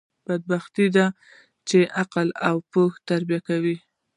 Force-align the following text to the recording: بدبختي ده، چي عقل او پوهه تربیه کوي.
بدبختي 0.25 0.87
ده، 0.95 1.05
چي 1.67 1.79
عقل 1.99 2.27
او 2.47 2.55
پوهه 2.71 2.97
تربیه 3.07 3.39
کوي. 3.47 3.75